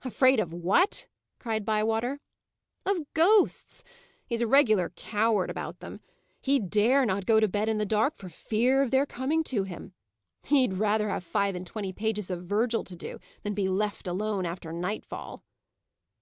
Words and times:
"Afraid 0.00 0.40
of 0.40 0.50
what?" 0.50 1.08
cried 1.38 1.66
Bywater. 1.66 2.18
"Of 2.86 3.00
ghosts. 3.12 3.84
He's 4.26 4.40
a 4.40 4.46
regular 4.46 4.88
coward 4.88 5.50
about 5.50 5.80
them. 5.80 6.00
He 6.40 6.58
dare 6.58 7.04
not 7.04 7.26
go 7.26 7.38
to 7.38 7.46
bed 7.46 7.68
in 7.68 7.76
the 7.76 7.84
dark 7.84 8.16
for 8.16 8.30
fear 8.30 8.82
of 8.82 8.90
their 8.90 9.04
coming 9.04 9.44
to 9.44 9.64
him. 9.64 9.92
He'd 10.44 10.72
rather 10.78 11.10
have 11.10 11.22
five 11.22 11.54
and 11.54 11.66
twenty 11.66 11.92
pages 11.92 12.30
of 12.30 12.44
Virgil 12.44 12.82
to 12.82 12.96
do, 12.96 13.18
than 13.42 13.50
he'd 13.50 13.56
be 13.62 13.68
left 13.68 14.06
alone 14.08 14.46
after 14.46 14.72
nightfall." 14.72 15.44